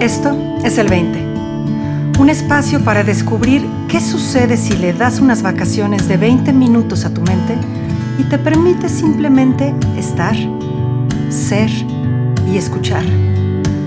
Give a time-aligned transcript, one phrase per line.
[0.00, 0.34] Esto
[0.64, 1.18] es el 20.
[2.18, 7.12] Un espacio para descubrir qué sucede si le das unas vacaciones de 20 minutos a
[7.12, 7.54] tu mente
[8.18, 10.34] y te permite simplemente estar,
[11.28, 11.68] ser
[12.50, 13.04] y escuchar,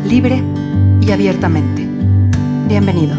[0.06, 0.44] libre
[1.02, 1.88] y abiertamente.
[2.68, 3.16] Bienvenido.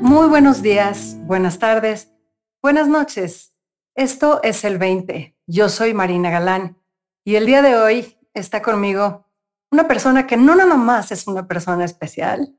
[0.00, 2.12] Muy buenos días, buenas tardes,
[2.62, 3.54] buenas noches.
[3.96, 5.34] Esto es el 20.
[5.48, 6.79] Yo soy Marina Galán
[7.24, 9.26] y el día de hoy está conmigo
[9.70, 12.56] una persona que no nada más es una persona especial,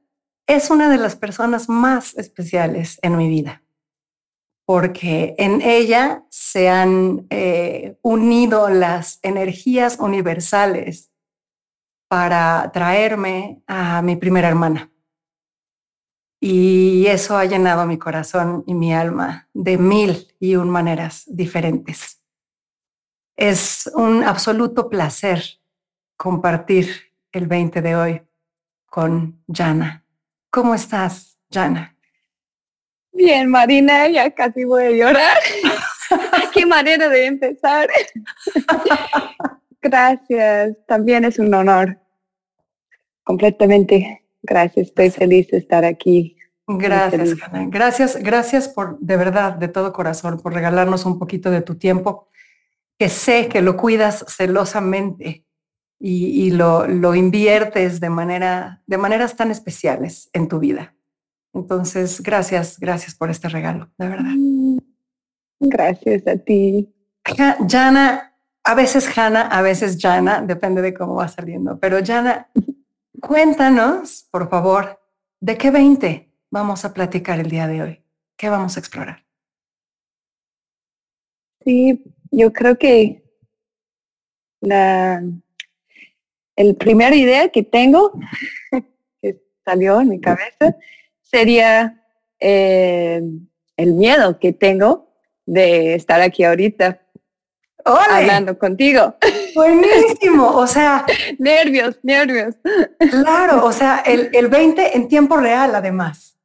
[0.48, 3.64] es una de las personas más especiales en mi vida,
[4.66, 11.12] porque en ella se han eh, unido las energías universales
[12.08, 14.92] para traerme a mi primera hermana.
[16.44, 22.21] Y eso ha llenado mi corazón y mi alma de mil y un maneras diferentes.
[23.36, 25.42] Es un absoluto placer
[26.18, 26.88] compartir
[27.32, 28.22] el 20 de hoy
[28.86, 30.06] con Jana.
[30.50, 31.96] ¿Cómo estás, Jana?
[33.14, 35.38] Bien, Marina, ya casi voy a llorar.
[36.54, 37.90] Qué manera de empezar.
[39.82, 41.98] Gracias, también es un honor.
[43.24, 44.24] Completamente.
[44.44, 46.38] Gracias, estoy feliz de estar aquí.
[46.68, 47.68] Gracias, Jana.
[47.70, 52.28] Gracias, gracias por, de verdad, de todo corazón, por regalarnos un poquito de tu tiempo
[53.02, 55.44] que sé que lo cuidas celosamente
[56.00, 60.94] y, lo, inviertes de, manera, de maneras tan especiales en tu vida.
[61.52, 64.34] Entonces, gracias, gracias por este regalo, de verdad.
[64.38, 64.78] Mm,
[65.62, 66.94] gracias a ti.
[67.26, 72.52] Jana, a veces Jana, a veces Jana, depende de cómo va saliendo, pero Jana,
[73.20, 75.02] cuéntanos, por favor,
[75.40, 78.04] ¿de qué 20 vamos a platicar el día de hoy?
[78.38, 79.26] ¿Qué vamos a explorar?
[81.66, 83.24] Sí, yo creo que
[84.62, 85.22] la
[86.56, 88.14] el primera idea que tengo,
[89.22, 90.78] que salió en mi cabeza,
[91.22, 92.04] sería
[92.40, 93.22] eh,
[93.78, 95.14] el miedo que tengo
[95.46, 97.02] de estar aquí ahorita
[97.84, 99.16] hablando contigo.
[99.56, 101.06] Buenísimo, o sea.
[101.40, 102.56] nervios, nervios.
[103.00, 106.38] Claro, o sea, el, el 20 en tiempo real además.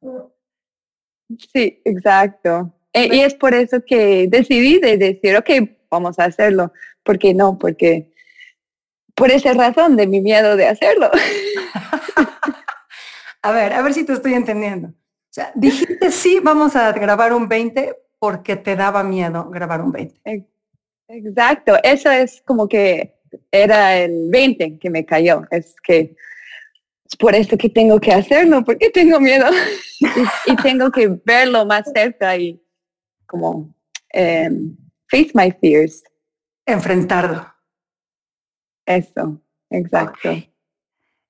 [1.53, 2.73] Sí, exacto.
[2.93, 5.51] E, y es por eso que decidí de decir, ok,
[5.91, 6.73] vamos a hacerlo.
[7.03, 7.59] ¿Por qué no?
[7.59, 8.13] Porque
[9.15, 11.11] por esa razón de mi miedo de hacerlo.
[13.43, 14.89] a ver, a ver si te estoy entendiendo.
[14.89, 19.93] O sea, dijiste sí, vamos a grabar un 20 porque te daba miedo grabar un
[19.93, 20.47] 20.
[21.09, 23.17] Exacto, eso es como que
[23.51, 25.43] era el 20 que me cayó.
[25.51, 26.17] Es que
[27.09, 29.47] es por eso que tengo que hacerlo, porque tengo miedo
[30.47, 32.61] y, tengo que verlo más cerca y
[33.27, 33.75] como
[34.11, 34.77] em,
[35.09, 36.03] face my fears.
[36.67, 37.47] Enfrentarlo.
[38.87, 39.41] Eso,
[39.71, 40.31] exacto.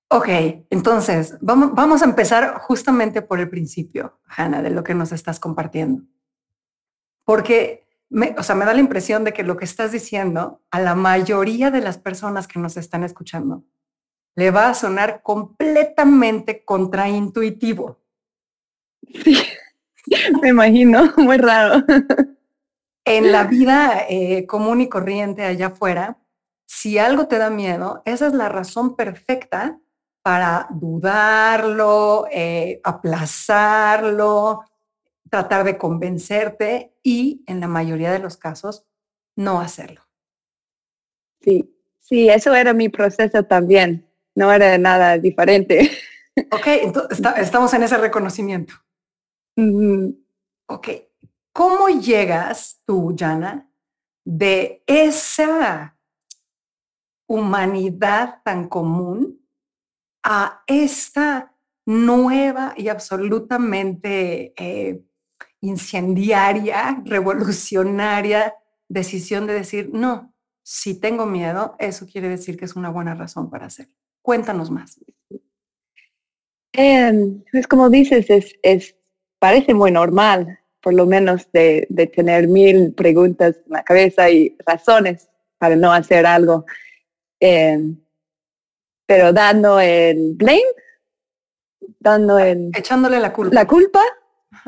[0.09, 0.28] Ok,
[0.70, 5.41] entonces vamos, vamos a empezar justamente por el principio, Hannah, de lo que nos estás
[5.41, 6.04] compartiendo.
[7.25, 10.81] Porque, me, o sea, me da la impresión de que lo que estás diciendo a
[10.81, 13.64] la mayoría de las personas que nos están escuchando
[14.37, 18.00] le va a sonar completamente contraintuitivo.
[19.25, 19.43] Sí,
[20.43, 21.84] me imagino, muy raro
[23.06, 26.19] en la vida eh, común y corriente allá afuera,
[26.67, 29.81] si algo te da miedo, esa es la razón perfecta
[30.22, 34.65] para dudarlo, eh, aplazarlo,
[35.31, 38.84] tratar de convencerte y en la mayoría de los casos
[39.37, 40.03] no hacerlo.
[41.41, 45.91] Sí, sí, eso era mi proceso también, no era nada diferente.
[46.50, 48.75] Ok, entonces estamos en ese reconocimiento.
[50.67, 50.88] Ok,
[51.56, 53.72] ¿Cómo llegas tú, Jana,
[54.27, 55.99] de esa
[57.27, 59.41] humanidad tan común
[60.22, 61.56] a esta
[61.87, 65.03] nueva y absolutamente eh,
[65.62, 68.55] incendiaria, revolucionaria
[68.87, 73.49] decisión de decir, no, si tengo miedo, eso quiere decir que es una buena razón
[73.49, 73.94] para hacerlo.
[74.20, 75.00] Cuéntanos más.
[76.73, 78.26] Em, es como dices,
[78.62, 78.94] es,
[79.38, 81.85] parece muy normal por lo menos de,
[82.15, 85.29] tener mil preguntas en la cabeza y razones
[85.59, 86.65] para no hacer algo.
[87.41, 88.00] Em,
[89.05, 90.62] pero dando el blame,
[91.99, 92.71] dando el...
[92.73, 93.53] Echándole la culpa.
[93.53, 94.00] La culpa,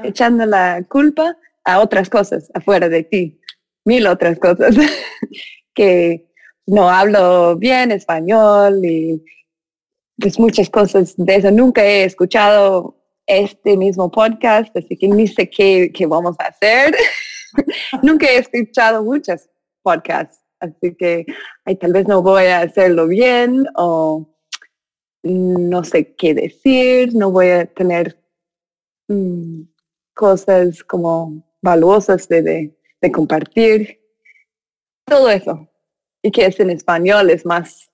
[0.03, 3.41] echando la culpa a otras cosas afuera de ti,
[3.85, 4.75] mil otras cosas,
[5.73, 6.33] que
[6.67, 9.25] no hablo bien español y
[10.21, 11.53] pues muchas cosas de eso.
[11.53, 12.98] Nunca he escuchado
[13.29, 16.97] este mismo podcast, así que ni sé qué, qué vamos a hacer.
[18.03, 19.49] Nunca he escuchado muchos
[19.83, 21.27] podcasts así que
[21.65, 24.29] ay, tal vez no voy a hacerlo bien o
[25.23, 28.23] no sé qué decir, no voy a tener
[29.09, 29.63] mm,
[30.15, 34.01] cosas como valuosas de, de, compartir.
[35.05, 35.69] Todo eso.
[36.23, 37.91] Y que es en español, es más,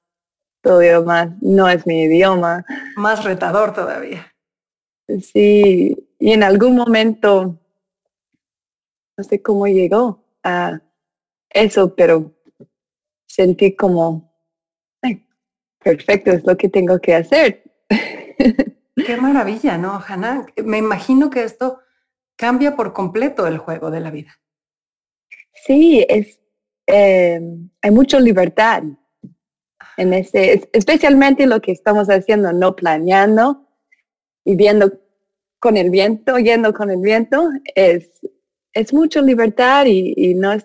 [0.62, 2.64] todavía más, no es mi idioma.
[2.96, 4.33] Más retador todavía.
[5.06, 7.59] Sí, y en algún momento,
[9.17, 10.81] no sé cómo llegó a
[11.51, 12.33] eso, pero
[13.27, 14.33] sentí como,
[15.83, 17.62] perfecto, es lo que tengo que hacer.
[19.06, 20.47] Qué maravilla, ¿no, Hannah?
[20.65, 21.81] Me imagino que esto
[22.37, 24.41] cambia por completo el juego de la vida.
[25.53, 26.41] Sí, es,
[26.87, 27.41] eh,
[27.83, 28.83] hay mucha libertad
[29.97, 33.63] en ese, especialmente lo que estamos haciendo, no planeando
[34.44, 34.93] y viendo
[35.58, 38.11] con el viento, yendo con el viento, es,
[38.73, 40.58] es mucha libertad y, no,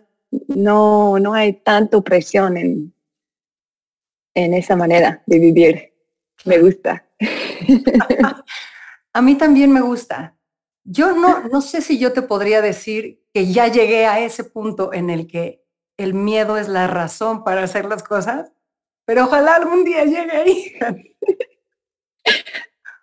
[0.48, 2.94] no, no hay tanto presión en,
[4.36, 5.94] en esa manera de vivir.
[6.46, 7.06] Me gusta.
[9.14, 10.36] a mí también me gusta.
[10.84, 14.94] Yo no, no sé si yo te podría decir que ya llegué a ese punto
[14.94, 15.64] en el que
[15.98, 18.52] el miedo es la razón para hacer las cosas,
[19.06, 20.74] pero ojalá algún día llegue ahí.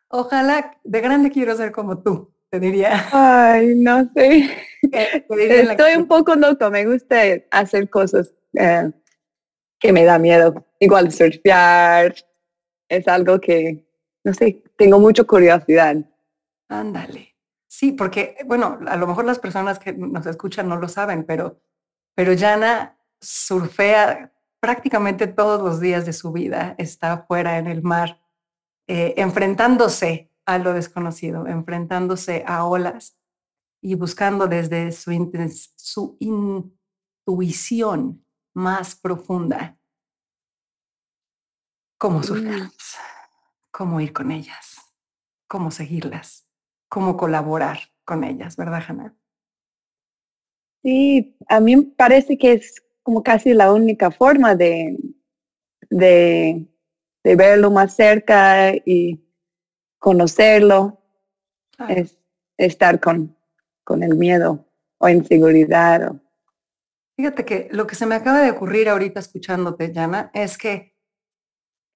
[0.09, 3.09] ojalá, de grande quiero ser como tú, te diría.
[3.13, 4.51] Ay, no sé.
[4.91, 7.17] Estoy un poco loco, me gusta
[7.51, 8.91] hacer cosas eh,
[9.79, 10.67] que me da miedo.
[10.79, 12.15] Igual surfear
[12.89, 13.87] es algo que,
[14.25, 15.97] no sé, tengo mucha curiosidad.
[16.69, 17.35] Ándale.
[17.67, 21.61] Sí, porque, bueno, a lo mejor las personas que nos escuchan no lo saben, pero,
[22.15, 28.21] pero Yana surfea prácticamente todos los días de su vida, está afuera en el mar,
[28.89, 33.19] eh, enfrentándose a lo desconocido, enfrentándose a olas
[33.83, 35.11] y buscando desde su,
[35.77, 36.17] su
[37.25, 38.25] intuición
[38.55, 39.77] más profunda
[41.99, 42.97] cómo surfearlas,
[43.71, 44.77] cómo ir con ellas,
[45.49, 46.47] cómo seguirlas,
[46.89, 49.17] cómo colaborar con ellas, ¿verdad, Hannah?
[50.83, 54.97] Sí, a mí me parece que es como casi la única forma de,
[55.91, 56.67] de,
[57.35, 59.25] verlo más cerca y
[59.99, 61.01] conocerlo,
[61.89, 62.19] es
[62.57, 63.37] estar con,
[63.83, 64.65] con el miedo
[64.99, 66.15] o inseguridad.
[67.17, 70.95] Fíjate que lo que se me acaba de ocurrir ahorita escuchándote, Jana, es que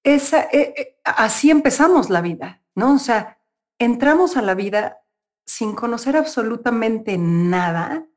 [0.03, 2.95] esa, eh, eh, así empezamos la vida, ¿no?
[2.95, 3.39] O sea,
[3.79, 5.01] entramos a la vida
[5.45, 8.07] sin conocer absolutamente nada,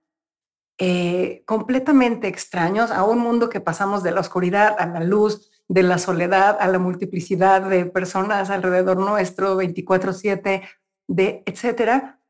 [0.79, 5.83] eh, completamente extraños a un mundo que pasamos de la oscuridad a la luz, de
[5.83, 10.63] la soledad a la multiplicidad de personas alrededor nuestro, 24/7,
[11.09, 12.21] de etcétera.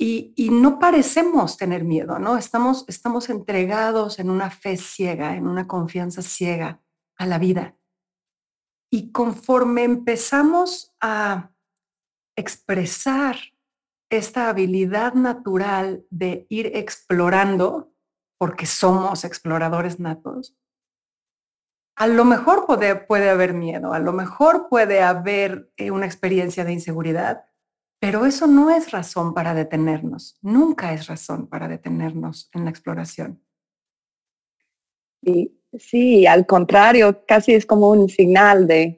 [0.00, 2.36] Y, y, no parecemos tener miedo, ¿no?
[2.36, 6.80] Estamos, estamos entregados en una fe ciega, en una confianza ciega
[7.16, 7.76] a la vida.
[8.92, 11.50] Y conforme empezamos a
[12.36, 13.36] expresar
[14.10, 17.92] esta habilidad natural de ir explorando,
[18.38, 20.56] porque somos exploradores natos,
[21.98, 26.64] a lo mejor puede, puede haber miedo, a lo mejor puede haber eh, una experiencia
[26.64, 27.44] de inseguridad,
[28.00, 33.42] pero eso no es razón para detenernos, nunca es razón para detenernos en la exploración.
[35.20, 38.96] Y Sí, al contrario, casi es como un señal de,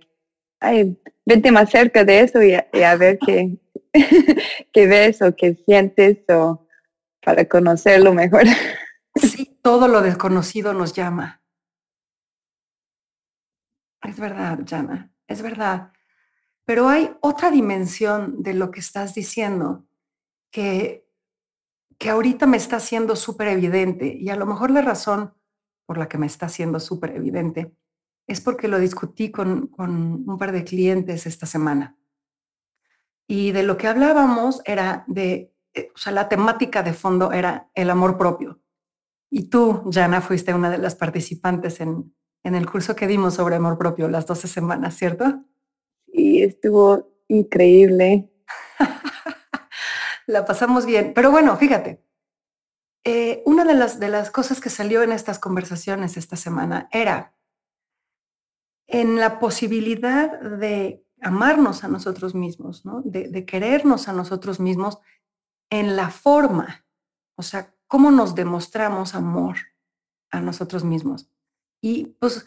[0.61, 3.59] ay, vente más cerca de eso y a, ver qué,
[4.73, 6.67] qué ves o qué sientes o
[7.25, 8.45] para conocerlo mejor.
[9.17, 11.40] Sí, todo lo desconocido nos llama.
[14.03, 15.93] Es verdad, Jana, es verdad.
[16.65, 19.87] Pero hay otra dimensión de lo que estás diciendo
[20.51, 21.07] que,
[21.99, 25.35] que ahorita me está siendo súper evidente y a lo mejor la razón
[25.91, 27.75] por la que me está haciendo súper evidente,
[28.29, 31.97] es porque lo discutí con, con un par de clientes esta semana.
[33.27, 37.71] Y de lo que hablábamos era de, eh, o sea, la temática de fondo era
[37.75, 38.61] el amor propio.
[39.31, 43.57] Y tú, Jana, fuiste una de las participantes en, en el curso que dimos sobre
[43.57, 45.45] amor propio las 12 semanas, ¿cierto?
[46.07, 48.33] Y estuvo increíble.
[50.27, 51.13] la pasamos bien.
[51.15, 52.03] Pero bueno, fíjate,
[53.05, 57.35] eh, una de las, de las cosas que salió en estas conversaciones esta semana era
[58.87, 63.03] en la posibilidad de amarnos a nosotros mismos, ¿no?
[63.05, 64.99] de, de querernos a nosotros mismos
[65.71, 66.85] en la forma,
[67.37, 69.57] o sea, cómo nos demostramos amor
[70.31, 71.31] a nosotros mismos.
[71.81, 72.45] Y pues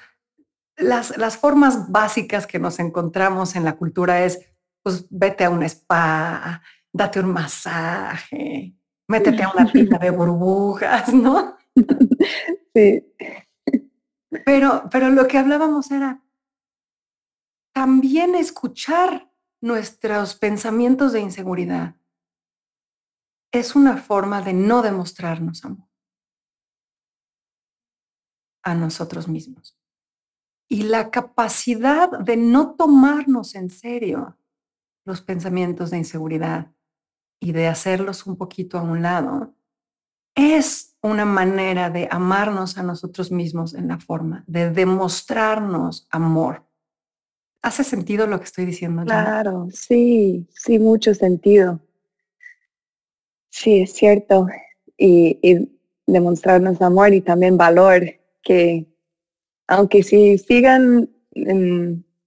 [0.77, 4.39] las, las formas básicas que nos encontramos en la cultura es,
[4.81, 6.61] pues vete a un spa,
[6.91, 8.75] date un masaje,
[9.07, 11.57] métete a una tina de burbujas, ¿no?
[12.75, 13.05] Sí.
[14.45, 16.23] Pero, pero lo que hablábamos era
[17.71, 21.97] también escuchar nuestros pensamientos de inseguridad.
[23.51, 25.92] Es una forma de no demostrarnos amor
[28.63, 29.77] a nosotros mismos.
[30.69, 34.37] Y la capacidad de no tomarnos en serio
[35.05, 36.71] los pensamientos de inseguridad
[37.39, 39.53] y de hacerlos un poquito a un lado
[40.35, 46.65] es una manera de amarnos a nosotros mismos en la forma, de demostrarnos amor.
[47.61, 49.03] ¿Hace sentido lo que estoy diciendo?
[49.03, 51.79] Claro, sí, sí, mucho sentido.
[53.49, 54.47] Sí, es cierto.
[54.97, 55.69] Y,
[56.05, 58.03] demostrarnos amor y también valor,
[58.43, 58.85] que
[59.67, 61.09] aunque si sigan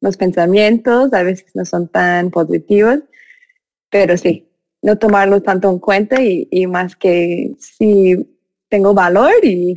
[0.00, 3.00] los pensamientos, a veces no son tan positivos,
[3.90, 4.48] pero sí,
[4.82, 8.16] no tomarlos tanto en cuenta y, más que si
[8.68, 9.74] tengo valor y,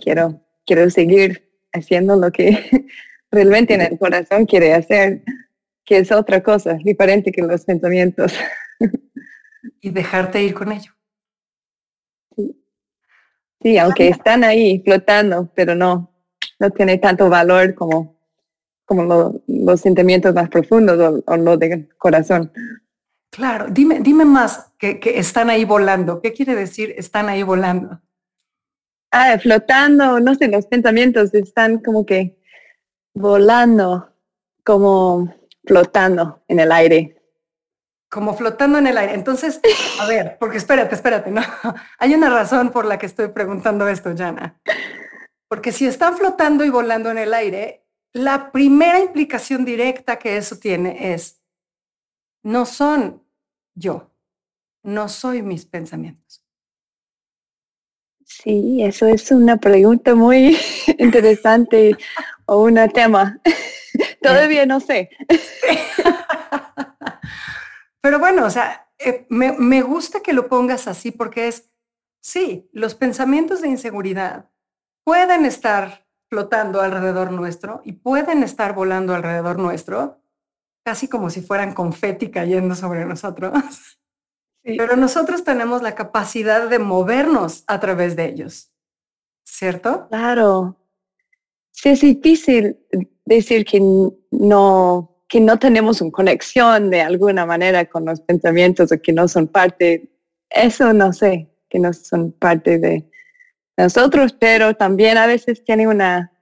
[0.00, 2.86] quiero, quiero seguir haciendo lo que
[3.30, 5.22] realmente en el corazón quiere hacer,
[5.84, 8.32] que es otra cosa, diferente que los pensamientos.
[9.80, 10.92] y dejarte ir con ello.
[13.62, 16.10] Sí, aunque están ahí flotando, pero no,
[16.58, 18.16] no tiene tanto valor como,
[18.86, 22.52] como los sentimientos más profundos o, o lo del corazón.
[23.30, 26.20] Claro, dime, dime más que, están ahí volando.
[26.20, 28.00] ¿Qué quiere decir están ahí volando?
[29.12, 32.38] Ah, flotando, no sé, los pensamientos están como que
[33.14, 34.12] volando,
[34.64, 35.32] como
[35.64, 37.19] flotando en el aire.
[38.10, 39.14] Como flotando en el aire.
[39.14, 39.60] Entonces,
[40.00, 41.42] a ver, porque espérate, espérate, ¿no?
[41.98, 44.60] Hay una razón por la que estoy preguntando esto, Jana.
[45.48, 50.56] Porque si están flotando y volando en el aire, la primera implicación directa que eso
[50.58, 51.40] tiene es
[52.42, 53.22] no son
[53.74, 54.10] yo,
[54.82, 56.44] no soy mis pensamientos.
[58.24, 60.56] Sí, eso es una pregunta muy
[60.98, 61.96] interesante
[62.46, 63.40] o un tema.
[64.22, 65.10] Todavía no sé.
[68.00, 71.70] Pero bueno, o sea, eh, me, me gusta que lo pongas así porque es,
[72.22, 74.50] sí, los pensamientos de inseguridad
[75.04, 80.22] pueden estar flotando alrededor nuestro y pueden estar volando alrededor nuestro,
[80.84, 83.52] casi como si fueran confeti cayendo sobre nosotros.
[84.62, 88.72] Pero nosotros tenemos la capacidad de movernos a través de ellos,
[89.44, 90.06] ¿cierto?
[90.08, 90.76] Claro.
[91.72, 92.78] Sí, es difícil
[93.24, 93.80] decir que
[94.30, 99.28] no, que no tenemos una conexión de alguna manera con los pensamientos o que no
[99.28, 100.10] son parte,
[100.50, 103.08] eso no sé, que no son parte de
[103.76, 106.32] nosotros, pero también a veces tienen una,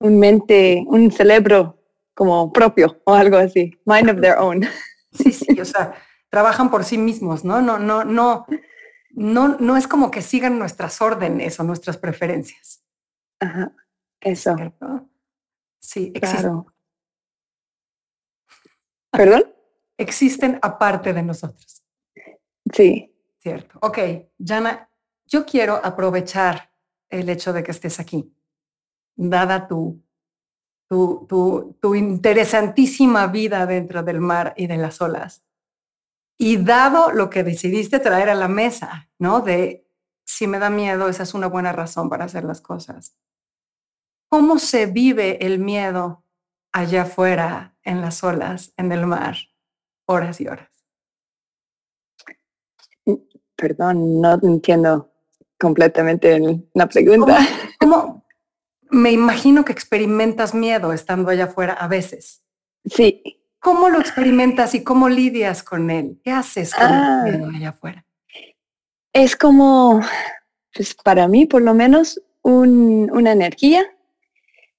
[0.00, 1.82] un mente, un cerebro
[2.14, 4.64] como propio o algo así, mind of their own.
[5.12, 5.94] Sí, sí, o sea,
[6.28, 7.60] trabajan por sí mismos, ¿no?
[7.60, 8.46] No, no, no,
[9.10, 12.84] no, no es como que sigan nuestras órdenes o nuestras preferencias.
[13.40, 13.72] Ajá,
[14.20, 14.54] eso.
[15.80, 16.64] Sí, existen.
[19.10, 19.54] ¿Perdón?
[19.98, 21.82] Existen aparte de nosotros.
[22.72, 23.06] Sí.
[23.38, 23.78] Cierto.
[23.80, 23.98] Ok,
[24.38, 24.90] Jana,
[25.24, 26.72] yo quiero aprovechar
[27.08, 28.34] el hecho de que estés aquí,
[29.16, 30.02] dada tu
[30.90, 35.44] tu, interesantísima vida dentro del mar y de las olas.
[36.36, 39.40] Y dado lo que decidiste traer a la mesa, ¿no?
[39.40, 39.86] De
[40.24, 43.16] si me da miedo, esa es una buena razón para hacer las cosas.
[44.28, 46.24] ¿Cómo se vive el miedo
[46.72, 49.36] allá afuera, en las olas, en el mar,
[50.06, 50.68] horas y horas?
[53.56, 55.12] Perdón, no entiendo
[55.58, 56.40] completamente
[56.74, 57.38] la pregunta.
[57.78, 58.24] ¿Cómo,
[58.90, 62.42] me imagino que experimentas miedo estando allá afuera a veces.
[62.84, 63.22] Sí.
[63.60, 66.18] ¿Cómo lo experimentas y cómo lidias con él?
[66.24, 67.22] ¿Qué haces con el ah.
[67.24, 68.06] miedo allá afuera?
[69.12, 70.00] Es como,
[70.74, 73.84] pues para mí por lo menos, una energía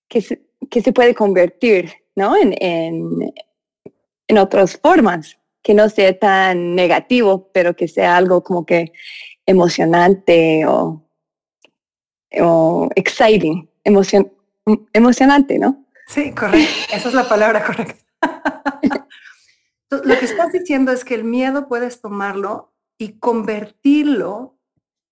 [0.07, 0.41] que se,
[0.71, 2.35] que se puede convertir ¿no?
[2.35, 3.31] en, en,
[4.27, 8.91] en otras formas, que no sea tan negativo, pero que sea algo como que
[9.45, 11.05] emocionante o,
[12.39, 14.31] o exciting emoción,
[14.93, 15.85] emocionante, ¿no?
[16.07, 16.69] Sí, correcto.
[16.93, 17.95] Esa es la palabra correcta.
[19.89, 24.57] Lo que estás diciendo es que el miedo puedes tomarlo y convertirlo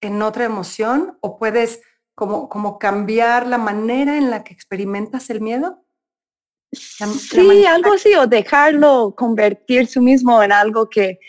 [0.01, 1.81] en otra emoción o puedes
[2.19, 5.85] como, como cambiar la manera en la que experimentas el miedo.
[6.73, 11.19] sí, algo así, o dejarlo convertir su mismo en algo que,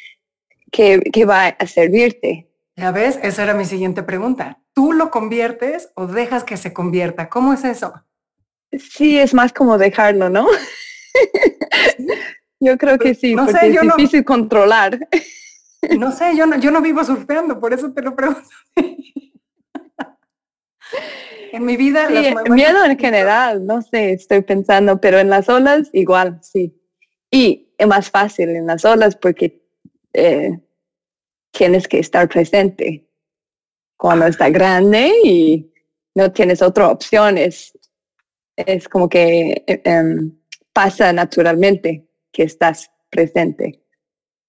[0.73, 2.50] que, que va a servirte.
[2.75, 4.59] Ya ves, esa era mi siguiente pregunta.
[4.75, 7.28] ¿Tú lo conviertes o dejas que se convierta?
[7.28, 7.94] ¿Cómo es eso?
[8.76, 10.49] Sí, es más como dejarlo, ¿no?
[12.61, 14.99] yo creo que sí, no porque sé, es difícil controlar.
[15.97, 18.50] No sé, yo no, yo no vivo surfeando, por eso te lo pregunto.
[21.52, 22.06] En mi vida...
[22.09, 26.80] Sí, miedo en general, no sé, estoy pensando, pero en las olas igual, sí.
[27.30, 29.64] Y es más fácil en las olas porque
[30.12, 30.59] eh,
[31.50, 33.09] tienes que estar presente
[33.97, 35.73] cuando está grande y
[36.14, 37.38] no tienes otra opción.
[37.38, 37.78] Es,
[38.56, 40.38] es como que eh, em,
[40.73, 43.85] pasa naturalmente que estás presente.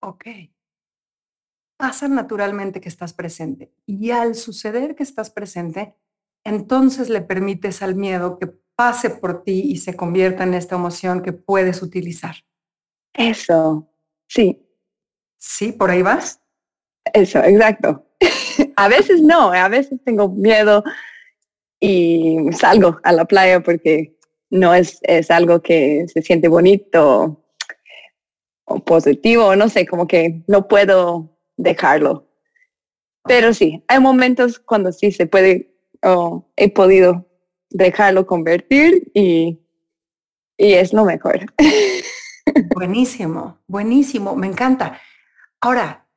[0.02, 0.26] Ok.
[1.78, 3.72] Pasa naturalmente que estás presente.
[3.86, 5.96] Y al suceder que estás presente,
[6.44, 11.22] entonces le permites al miedo que pase por ti y se convierta en esta emoción
[11.22, 12.36] que puedes utilizar.
[13.14, 13.90] Eso,
[14.28, 14.68] sí.
[15.38, 16.40] Sí, por ahí vas.
[17.14, 18.08] Eso, exacto.
[18.76, 20.84] a veces no, a veces tengo miedo
[21.80, 24.16] y salgo a la playa porque
[24.50, 27.44] no es, es algo que se siente bonito
[28.66, 32.28] o positivo, no sé, como que no puedo dejarlo.
[33.24, 35.71] Pero sí, hay momentos cuando sí se puede,
[36.04, 37.28] o he podido
[37.70, 39.60] dejarlo convertir y,
[40.58, 41.54] y es lo mejor.
[42.76, 45.00] Buenísimo, buenísimo, me encanta.
[45.62, 46.08] Ahora,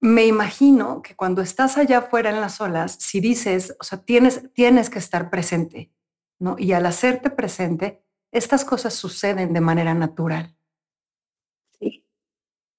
[0.00, 4.52] me imagino que cuando estás allá afuera en las olas, si dices, o sea, tienes,
[4.52, 5.92] tienes que estar presente,
[6.38, 6.56] ¿no?
[6.58, 10.55] Y al hacerte presente, estas cosas suceden de manera natural.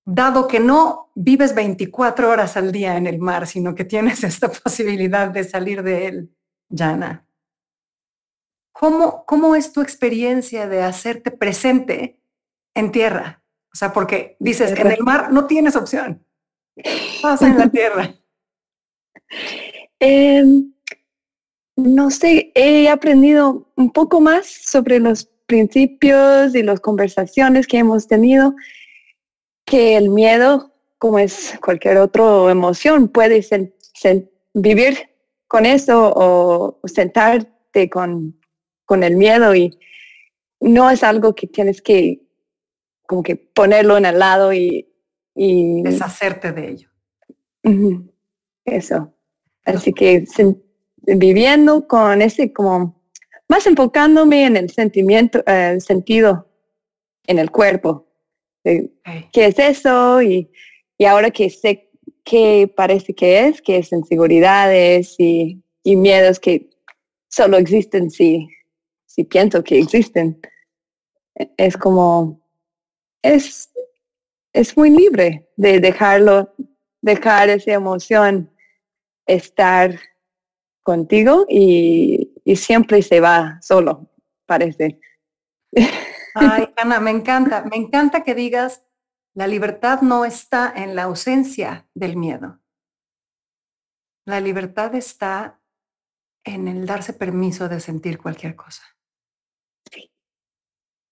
[0.09, 4.49] Dado que no vives 24 horas al día en el mar, sino que tienes esta
[4.49, 6.35] posibilidad de salir de él,
[6.73, 7.27] Jana.
[8.71, 12.19] ¿Cómo, ¿Cómo es tu experiencia de hacerte presente
[12.75, 13.43] en tierra?
[13.73, 16.23] O sea, porque dices, en el mar no tienes opción
[17.21, 18.15] pasa en la Tierra?
[19.99, 20.71] Em,
[21.75, 28.07] no sé, he aprendido un poco más sobre los principios y las conversaciones que hemos
[28.07, 28.53] tenido,
[29.67, 33.49] que el miedo, como es cualquier otra emoción, puedes
[34.53, 34.97] vivir
[35.47, 38.39] con eso o sentarte con,
[38.85, 39.77] con el miedo y
[40.59, 42.23] no es algo que tienes que
[43.05, 44.87] como que ponerlo en el lado y
[45.37, 46.89] y deshacerte de ello.
[48.65, 49.13] Eso.
[49.63, 50.25] Así que
[51.03, 52.99] viviendo con ese como
[53.47, 56.49] más enfocándome en el sentimiento, el sentido
[57.27, 58.06] en el cuerpo.
[59.31, 60.21] ¿Qué es eso?
[60.21, 60.49] Y,
[60.97, 61.89] y, ahora que sé
[62.23, 66.69] qué parece que es, que es inseguridades y, y miedos que
[67.29, 68.47] solo existen si,
[69.05, 70.39] si pienso que existen.
[71.35, 72.41] E, es como,
[73.21, 73.69] es
[74.57, 76.51] es muy libre de dejarlo,
[77.01, 78.49] dejar esa emoción
[79.27, 79.99] estar
[80.81, 84.09] contigo y, siempre se va solo,
[84.45, 84.99] parece.
[86.39, 88.83] Ay, Ana, me encanta, me encanta que digas,
[89.33, 92.59] la libertad no está en la ausencia del miedo.
[94.25, 95.61] La libertad está
[96.43, 98.83] en el darse permiso de sentir cualquier cosa.
[99.91, 100.11] Sí.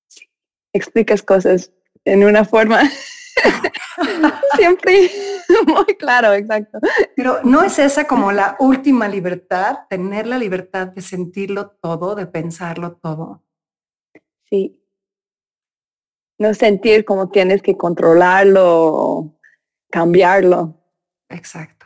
[0.08, 0.30] sí.
[0.74, 1.72] Explicas cosas
[2.04, 2.82] en una forma
[4.56, 5.12] Siempre
[5.68, 6.80] muy claro, exacto.
[7.16, 12.28] Pero no es esa como la última libertad, tener la libertad de sentirlo todo, de
[12.28, 13.44] pensarlo todo.
[14.50, 14.82] Sí.
[16.38, 19.38] No sentir como tienes que controlarlo,
[19.90, 20.82] cambiarlo.
[21.30, 21.86] Exacto.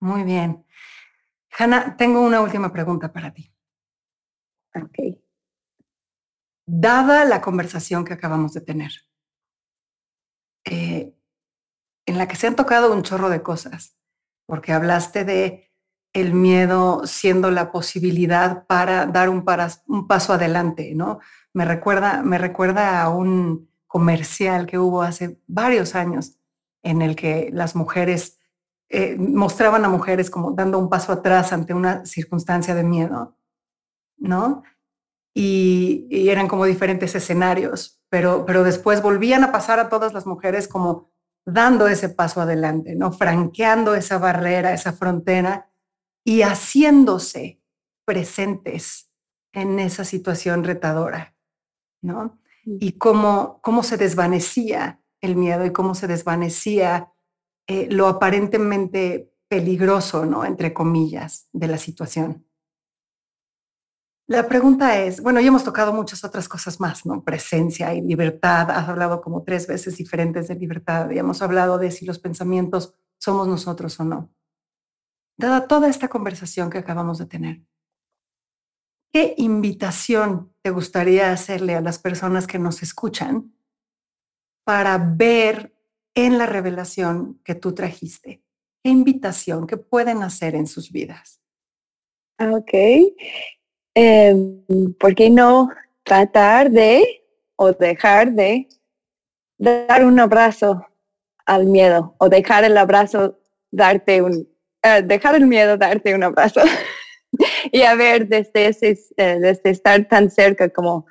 [0.00, 0.64] Muy bien.
[1.58, 3.54] Hanna, tengo una última pregunta para ti.
[4.74, 5.18] Ok.
[6.66, 8.92] Dada la conversación que acabamos de tener,
[10.64, 11.12] eh,
[12.06, 13.98] en la que se han tocado un chorro de cosas,
[14.46, 15.69] porque hablaste de
[16.12, 21.20] el miedo siendo la posibilidad para dar un, paso adelante, ¿no?
[21.52, 26.38] Me recuerda, me recuerda a un comercial que hubo hace varios años
[26.82, 28.38] en el que las mujeres
[28.88, 33.36] eh, mostraban a mujeres como dando un paso atrás ante una circunstancia de miedo,
[34.18, 34.62] ¿no?
[35.32, 40.26] Y, y, eran como diferentes escenarios pero, pero después volvían a pasar a todas las
[40.26, 41.10] mujeres como
[41.46, 43.12] dando ese paso adelante, ¿no?
[43.12, 45.69] Franqueando esa barrera, esa frontera
[46.24, 47.60] y haciéndose
[48.04, 49.10] presentes
[49.52, 51.36] en esa situación retadora,
[52.02, 52.40] ¿no?
[52.64, 52.76] Mm.
[52.80, 57.12] Y cómo, cómo se desvanecía el miedo y cómo se desvanecía
[57.66, 60.44] eh, lo aparentemente peligroso, ¿no?
[60.44, 62.46] Entre comillas, de la situación.
[64.30, 67.24] La pregunta es, bueno, ya hemos tocado muchas otras cosas más, ¿no?
[67.24, 68.70] Presencia y libertad.
[68.70, 72.94] Has hablado como tres veces diferentes de libertad y hemos hablado de si los pensamientos
[73.18, 74.32] somos nosotros o no.
[75.40, 77.62] Dada toda esta conversación que acabamos de tener,
[79.10, 83.50] ¿qué invitación te gustaría hacerle a las personas que nos escuchan
[84.66, 85.74] para ver
[86.14, 88.42] en la revelación que tú trajiste?
[88.84, 91.40] ¿Qué invitación que pueden hacer en sus vidas?
[92.38, 92.74] Ok.
[93.94, 94.62] Em,
[94.98, 95.70] ¿Por qué no
[96.02, 97.24] tratar de
[97.56, 98.68] o dejar de
[99.56, 100.86] dar un abrazo
[101.46, 104.49] al miedo o dejar el abrazo darte un,
[104.82, 106.60] eh, dejar el miedo darte un abrazo
[107.72, 111.06] y a ver desde, ese, eh, desde estar tan cerca como,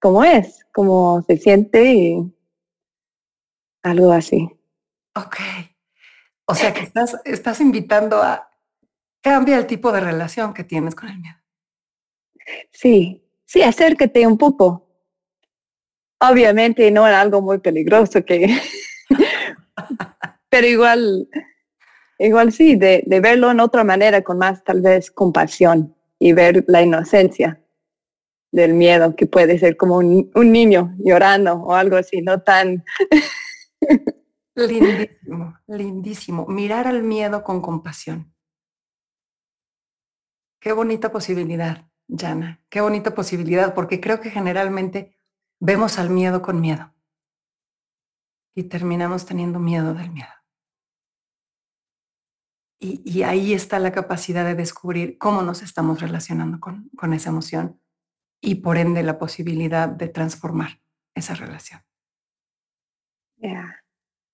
[0.00, 2.34] como es, como se siente y
[3.82, 4.48] algo así.
[5.14, 5.36] Ok.
[6.46, 8.50] O sea que estás, estás invitando a
[9.22, 11.36] cambiar el tipo de relación que tienes con el miedo.
[12.70, 14.86] Sí, sí, acércate un poco.
[16.20, 18.46] Obviamente no es algo muy peligroso que,
[20.48, 21.28] pero igual,
[22.18, 26.64] igual sí, de, de, verlo en otra manera, con más tal vez compasión y ver
[26.68, 27.60] la inocencia
[28.52, 32.84] del miedo, que puede ser como un, un niño llorando o algo así, no tan...
[34.54, 36.46] lindísimo, lindísimo.
[36.46, 38.32] Mirar al miedo con compasión.
[40.60, 45.18] Qué bonita posibilidad, Jana, qué bonita posibilidad, porque creo que generalmente
[45.60, 46.94] vemos al miedo con miedo
[48.54, 50.30] y terminamos teniendo miedo del miedo.
[52.86, 57.80] Y, ahí está la capacidad de descubrir cómo nos estamos relacionando con, con esa emoción
[58.42, 60.82] y por ende la posibilidad de transformar
[61.14, 61.80] esa relación.
[63.38, 63.80] Yeah.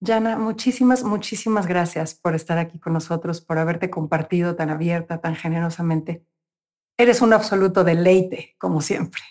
[0.05, 5.37] Jana, muchísimas, muchísimas gracias por estar aquí con nosotros, por haberte compartido tan abierta, tan
[5.37, 6.25] generosamente.
[6.99, 9.23] Eres un absoluto deleite, como siempre.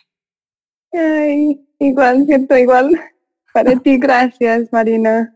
[0.94, 2.98] Ay, igual, siento igual.
[3.54, 5.36] Para ti, gracias, Marina.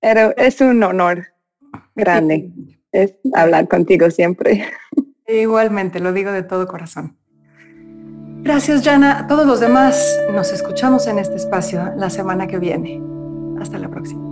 [0.00, 1.26] es un honor
[1.94, 2.50] grande
[2.94, 4.64] es hablar contigo siempre.
[5.26, 7.16] Igualmente, lo digo de todo corazón.
[8.42, 9.20] Gracias, Jana.
[9.20, 13.02] A todos los demás, nos escuchamos en este espacio la semana que viene.
[13.58, 14.22] Hasta la próxima.